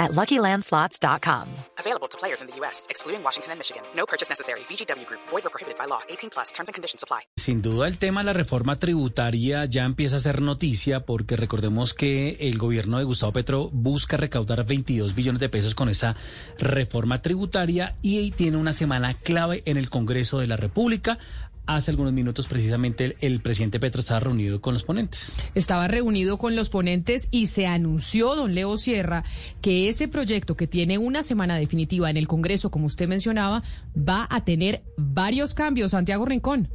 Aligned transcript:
at 0.00 0.12
LuckyLandSlots.com. 0.12 1.46
Available 1.78 2.08
to 2.08 2.18
players 2.18 2.40
in 2.40 2.48
the 2.48 2.56
U.S., 2.60 2.86
excluding 2.88 3.22
Washington 3.22 3.52
and 3.52 3.58
Michigan. 3.60 3.82
No 3.94 4.06
purchase 4.06 4.28
necessary. 4.28 4.60
VGW 4.68 5.06
Group. 5.06 5.20
Void 5.30 5.44
or 5.44 5.50
prohibited 5.50 5.78
by 5.78 5.86
law. 5.86 6.00
18 6.08 6.30
plus. 6.30 6.52
Terms 6.52 6.68
and 6.68 6.74
conditions 6.74 7.04
apply. 7.04 7.20
Sin 7.36 7.62
duda 7.62 7.86
el 7.86 7.98
tema 7.98 8.20
de 8.20 8.24
la 8.24 8.32
reforma 8.32 8.78
tributaria 8.78 9.66
ya 9.66 9.84
empieza 9.84 10.16
a 10.16 10.20
ser 10.20 10.40
noticia 10.40 11.04
porque 11.06 11.36
recordemos 11.36 11.94
que 11.94 12.36
el 12.40 12.58
gobierno 12.58 12.98
de 12.98 13.04
Gustavo 13.04 13.32
Petro 13.32 13.70
busca 13.72 14.16
recaudar 14.16 14.64
22 14.64 15.14
billones 15.14 15.40
de 15.40 15.48
pesos 15.48 15.74
con 15.74 15.88
esa 15.88 16.16
reforma 16.58 17.22
tributaria 17.22 17.96
y 18.02 18.30
tiene 18.32 18.56
una 18.56 18.72
semana 18.72 19.14
clave 19.14 19.62
en 19.66 19.76
el 19.76 19.90
Congreso 19.90 20.38
de 20.38 20.46
la 20.46 20.56
República 20.56 21.18
hace 21.74 21.90
algunos 21.90 22.12
minutos 22.12 22.46
precisamente 22.46 23.16
el, 23.20 23.40
presidente 23.40 23.80
Petro 23.80 24.00
estaba 24.00 24.20
reunido 24.20 24.60
con 24.60 24.74
los 24.74 24.84
ponentes. 24.84 25.32
Estaba 25.54 25.88
reunido 25.88 26.38
con 26.38 26.56
los 26.56 26.68
ponentes 26.68 27.28
y 27.30 27.46
se 27.46 27.66
anunció, 27.66 28.34
don 28.34 28.54
Leo 28.54 28.76
Sierra, 28.76 29.24
que 29.60 29.88
ese 29.88 30.08
proyecto 30.08 30.56
que 30.56 30.66
tiene 30.66 30.98
una 30.98 31.22
semana 31.22 31.56
definitiva 31.56 32.10
en 32.10 32.16
el 32.16 32.28
Congreso, 32.28 32.70
como 32.70 32.86
usted 32.86 33.08
mencionaba, 33.08 33.62
va 33.96 34.26
a 34.30 34.44
tener 34.44 34.82
varios 34.96 35.54
cambios. 35.54 35.92
Santiago 35.92 36.24
Rincón. 36.24 36.68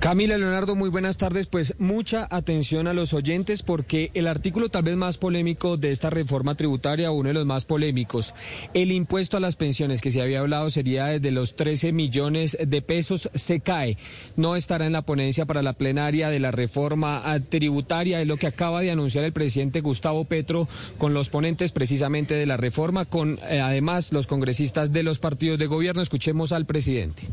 Camila 0.00 0.38
Leonardo, 0.38 0.76
muy 0.76 0.88
buenas 0.88 1.18
tardes. 1.18 1.46
Pues 1.46 1.74
mucha 1.78 2.26
atención 2.30 2.88
a 2.88 2.94
los 2.94 3.12
oyentes 3.12 3.62
porque 3.62 4.10
el 4.14 4.28
artículo 4.28 4.70
tal 4.70 4.84
vez 4.84 4.96
más 4.96 5.18
polémico 5.18 5.76
de 5.76 5.92
esta 5.92 6.08
reforma 6.08 6.54
tributaria, 6.54 7.10
uno 7.10 7.28
de 7.28 7.34
los 7.34 7.44
más 7.44 7.66
polémicos, 7.66 8.34
el 8.72 8.92
impuesto 8.92 9.36
a 9.36 9.40
las 9.40 9.56
pensiones 9.56 10.00
que 10.00 10.10
se 10.10 10.22
había 10.22 10.40
hablado 10.40 10.70
sería 10.70 11.04
desde 11.08 11.30
los 11.32 11.54
13 11.54 11.92
millones 11.92 12.56
de 12.66 12.80
pesos, 12.80 13.28
se 13.34 13.60
cae. 13.60 13.98
No 14.36 14.56
estará 14.56 14.86
en 14.86 14.94
la 14.94 15.02
ponencia 15.02 15.44
para 15.44 15.60
la 15.60 15.74
plenaria 15.74 16.30
de 16.30 16.40
la 16.40 16.50
reforma 16.50 17.22
tributaria, 17.50 18.22
es 18.22 18.26
lo 18.26 18.38
que 18.38 18.46
acaba 18.46 18.80
de 18.80 18.90
anunciar 18.90 19.26
el 19.26 19.34
presidente 19.34 19.82
Gustavo 19.82 20.24
Petro 20.24 20.66
con 20.96 21.12
los 21.12 21.28
ponentes 21.28 21.72
precisamente 21.72 22.32
de 22.32 22.46
la 22.46 22.56
reforma, 22.56 23.04
con 23.04 23.38
eh, 23.50 23.60
además 23.60 24.14
los 24.14 24.26
congresistas 24.26 24.94
de 24.94 25.02
los 25.02 25.18
partidos 25.18 25.58
de 25.58 25.66
gobierno. 25.66 26.00
Escuchemos 26.00 26.52
al 26.52 26.64
presidente. 26.64 27.24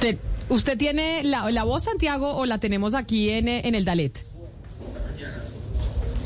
Te, 0.00 0.18
¿Usted 0.48 0.78
tiene 0.78 1.24
la, 1.24 1.50
la, 1.50 1.64
voz, 1.64 1.84
Santiago, 1.84 2.36
o 2.36 2.46
la 2.46 2.58
tenemos 2.58 2.94
aquí 2.94 3.30
en, 3.30 3.48
en 3.48 3.74
el 3.74 3.84
Dalet? 3.84 4.18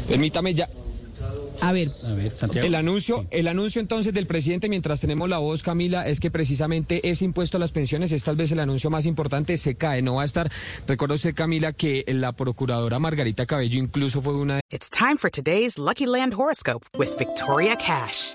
Permítame 0.08 0.54
ya. 0.54 0.68
A 1.60 1.72
ver, 1.72 1.88
a 2.06 2.14
ver 2.14 2.30
Santiago. 2.30 2.66
El 2.66 2.74
anuncio, 2.74 3.26
el 3.30 3.48
anuncio 3.48 3.80
entonces 3.80 4.14
del 4.14 4.26
presidente, 4.26 4.68
mientras 4.68 5.00
tenemos 5.00 5.28
la 5.28 5.38
voz, 5.38 5.62
Camila, 5.62 6.06
es 6.06 6.20
que 6.20 6.30
precisamente 6.30 7.00
ese 7.08 7.24
impuesto 7.24 7.56
a 7.56 7.60
las 7.60 7.72
pensiones 7.72 8.12
es 8.12 8.22
tal 8.22 8.36
vez 8.36 8.52
el 8.52 8.60
anuncio 8.60 8.90
más 8.90 9.06
importante, 9.06 9.56
se 9.56 9.74
cae, 9.74 10.00
no 10.02 10.14
va 10.14 10.22
a 10.22 10.24
estar. 10.24 10.48
Recuerdo 10.86 11.16
usted, 11.16 11.34
Camila, 11.34 11.72
que 11.72 12.04
la 12.06 12.32
procuradora 12.32 12.98
Margarita 12.98 13.44
Cabello 13.44 13.78
incluso 13.78 14.22
fue 14.22 14.34
una. 14.34 14.60
It's 14.70 14.88
time 14.88 15.16
for 15.18 15.30
today's 15.30 15.78
Lucky 15.78 16.06
Land 16.06 16.34
horoscope 16.34 16.86
with 16.96 17.10
Victoria 17.18 17.76
Cash. 17.76 18.34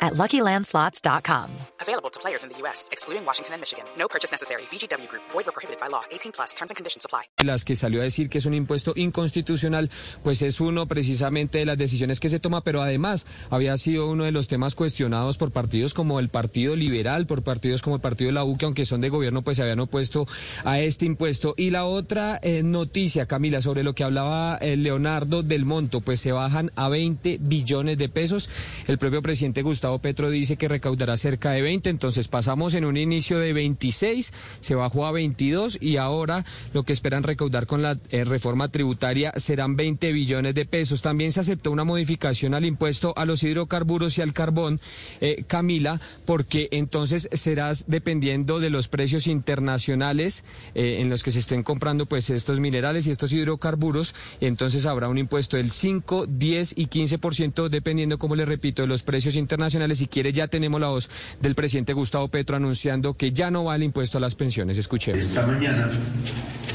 at 0.00 0.14
LuckyLandSlots.com. 0.14 1.50
Available 1.80 2.10
to 2.10 2.20
players 2.20 2.44
in 2.44 2.50
the 2.50 2.58
U.S., 2.62 2.88
excluding 2.92 3.24
Washington 3.24 3.54
and 3.54 3.60
Michigan. 3.60 3.84
No 3.98 4.08
purchase 4.08 4.30
necessary. 4.30 4.62
VGW 4.70 5.08
Group. 5.08 5.22
Void 5.32 5.48
or 5.48 5.52
prohibited 5.52 5.80
by 5.80 5.88
law. 5.88 6.02
18 6.10 6.32
plus. 6.32 6.54
Terms 6.54 6.70
and 6.70 6.76
conditions 6.76 7.04
apply. 7.04 7.22
Las 7.44 7.64
que 7.64 7.76
salió 7.76 8.00
a 8.00 8.04
decir 8.04 8.28
que 8.28 8.38
es 8.38 8.46
un 8.46 8.54
impuesto 8.54 8.92
inconstitucional, 8.96 9.90
pues 10.22 10.42
es 10.42 10.60
uno 10.60 10.86
precisamente 10.86 11.58
de 11.58 11.64
las 11.66 11.78
decisiones 11.78 12.20
que 12.20 12.28
se 12.28 12.40
toma, 12.40 12.62
pero 12.62 12.82
además 12.82 13.26
había 13.50 13.76
sido 13.76 14.08
uno 14.08 14.24
de 14.24 14.32
los 14.32 14.48
temas 14.48 14.74
cuestionados 14.74 15.38
por 15.38 15.52
partidos 15.52 15.94
como 15.94 16.20
el 16.20 16.28
Partido 16.28 16.76
Liberal, 16.76 17.26
por 17.26 17.42
partidos 17.42 17.82
como 17.82 17.96
el 17.96 18.02
Partido 18.02 18.28
de 18.28 18.34
la 18.34 18.44
U, 18.44 18.56
que 18.56 18.66
aunque 18.66 18.84
son 18.84 19.00
de 19.00 19.08
gobierno, 19.08 19.42
pues 19.42 19.56
se 19.56 19.62
habían 19.62 19.80
opuesto 19.80 20.26
a 20.64 20.80
este 20.80 21.06
impuesto. 21.06 21.54
Y 21.56 21.70
la 21.70 21.84
otra 21.84 22.38
eh, 22.42 22.62
noticia, 22.62 23.26
Camila, 23.26 23.62
sobre 23.62 23.82
lo 23.82 23.94
que 23.94 24.04
hablaba 24.04 24.58
eh, 24.60 24.76
Leonardo 24.76 25.42
del 25.42 25.64
monto, 25.64 26.00
pues 26.00 26.20
se 26.20 26.32
bajan 26.32 26.70
a 26.76 26.88
20 26.88 27.38
billones 27.40 27.98
de 27.98 28.08
pesos. 28.08 28.48
El 28.86 28.98
propio 28.98 29.22
presidente 29.22 29.62
Gustavo 29.62 29.89
Petro 29.98 30.30
dice 30.30 30.56
que 30.56 30.68
recaudará 30.68 31.16
cerca 31.16 31.50
de 31.50 31.62
20, 31.62 31.90
entonces 31.90 32.28
pasamos 32.28 32.74
en 32.74 32.84
un 32.84 32.96
inicio 32.96 33.38
de 33.38 33.52
26, 33.52 34.32
se 34.60 34.74
bajó 34.74 35.06
a 35.06 35.12
22 35.12 35.78
y 35.80 35.96
ahora 35.96 36.44
lo 36.72 36.84
que 36.84 36.92
esperan 36.92 37.22
recaudar 37.22 37.66
con 37.66 37.82
la 37.82 37.98
eh, 38.10 38.24
reforma 38.24 38.68
tributaria 38.68 39.32
serán 39.36 39.76
20 39.76 40.12
billones 40.12 40.54
de 40.54 40.64
pesos. 40.64 41.02
También 41.02 41.32
se 41.32 41.40
aceptó 41.40 41.70
una 41.70 41.84
modificación 41.84 42.54
al 42.54 42.64
impuesto 42.64 43.12
a 43.16 43.24
los 43.24 43.42
hidrocarburos 43.42 44.18
y 44.18 44.22
al 44.22 44.32
carbón, 44.32 44.80
eh, 45.20 45.44
Camila, 45.46 46.00
porque 46.26 46.68
entonces 46.72 47.28
serás 47.32 47.84
dependiendo 47.88 48.60
de 48.60 48.70
los 48.70 48.88
precios 48.88 49.26
internacionales 49.26 50.44
eh, 50.74 50.98
en 51.00 51.10
los 51.10 51.22
que 51.22 51.32
se 51.32 51.38
estén 51.38 51.62
comprando 51.62 52.06
pues 52.06 52.30
estos 52.30 52.60
minerales 52.60 53.06
y 53.06 53.10
estos 53.10 53.32
hidrocarburos, 53.32 54.14
entonces 54.40 54.86
habrá 54.86 55.08
un 55.08 55.18
impuesto 55.18 55.56
del 55.56 55.70
5, 55.70 56.26
10 56.26 56.74
y 56.76 56.86
15% 56.86 57.68
dependiendo, 57.68 58.18
como 58.18 58.36
le 58.36 58.44
repito, 58.44 58.82
de 58.82 58.88
los 58.88 59.02
precios 59.02 59.36
internacionales 59.36 59.79
si 59.96 60.06
quiere, 60.06 60.32
ya 60.32 60.48
tenemos 60.48 60.80
la 60.80 60.88
voz 60.88 61.08
del 61.40 61.54
presidente 61.54 61.92
Gustavo 61.92 62.28
Petro 62.28 62.56
anunciando 62.56 63.14
que 63.14 63.32
ya 63.32 63.50
no 63.50 63.64
va 63.64 63.76
el 63.76 63.82
impuesto 63.82 64.18
a 64.18 64.20
las 64.20 64.34
pensiones. 64.34 64.78
Escuchemos. 64.78 65.22
Esta 65.22 65.46
mañana 65.46 65.88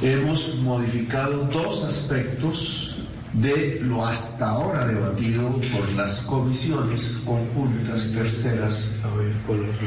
hemos 0.01 0.55
modificado 0.57 1.45
dos 1.45 1.85
aspectos 1.85 2.95
de 3.33 3.81
lo 3.81 4.05
hasta 4.05 4.49
ahora 4.49 4.87
debatido 4.87 5.49
por 5.73 5.91
las 5.93 6.21
comisiones 6.21 7.21
conjuntas 7.25 8.13
terceras 8.13 9.01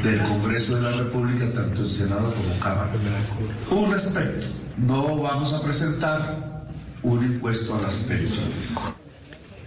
del 0.03 0.21
Congreso 0.23 0.75
de 0.75 0.81
la 0.81 0.91
República, 0.91 1.45
tanto 1.53 1.81
en 1.81 1.89
Senado 1.89 2.31
como 2.31 2.59
Cámara. 2.59 2.91
Un 3.71 3.93
aspecto, 3.93 4.47
no 4.77 5.21
vamos 5.21 5.53
a 5.53 5.61
presentar 5.61 6.65
un 7.01 7.23
impuesto 7.25 7.75
a 7.75 7.81
las 7.81 7.95
pensiones. 7.95 8.75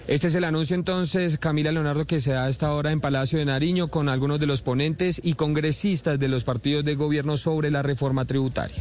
Este 0.08 0.26
es 0.26 0.34
el 0.34 0.44
anuncio 0.44 0.74
entonces, 0.74 1.38
Camila 1.38 1.70
Leonardo, 1.70 2.04
que 2.06 2.20
se 2.20 2.32
da 2.32 2.44
a 2.44 2.48
esta 2.48 2.72
hora 2.72 2.90
en 2.90 3.00
Palacio 3.00 3.38
de 3.38 3.44
Nariño 3.44 3.88
con 3.88 4.08
algunos 4.08 4.40
de 4.40 4.46
los 4.46 4.60
ponentes 4.60 5.20
y 5.22 5.34
congresistas 5.34 6.18
de 6.18 6.28
los 6.28 6.44
partidos 6.44 6.84
de 6.84 6.96
gobierno 6.96 7.36
sobre 7.36 7.70
la 7.70 7.82
reforma 7.82 8.24
tributaria. 8.24 8.76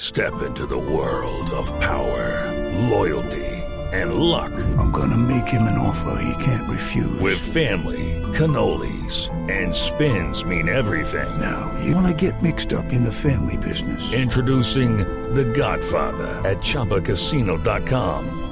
Step 0.00 0.32
into 0.46 0.66
the 0.66 0.74
world 0.74 1.50
of 1.52 1.70
power, 1.80 2.52
loyalty 2.90 3.62
and 3.92 4.14
luck. 4.14 4.50
I'm 4.78 4.90
gonna 4.90 5.16
make 5.16 5.46
him 5.46 5.62
an 5.62 5.78
offer 5.78 6.18
he 6.22 6.44
can't 6.44 6.68
refuse. 6.68 7.20
With 7.20 7.38
family, 7.38 8.20
cannolis 8.32 9.30
and 9.50 9.74
spins 9.74 10.44
mean 10.44 10.68
everything. 10.68 11.28
Now, 11.38 11.70
you 11.84 11.94
wanna 11.94 12.14
get 12.14 12.42
mixed 12.42 12.72
up 12.72 12.92
in 12.92 13.02
the 13.02 13.12
family 13.12 13.58
business. 13.58 14.12
Introducing 14.12 14.98
The 15.34 15.44
Godfather 15.44 16.40
at 16.48 16.58
chapacasino.com. 16.62 18.51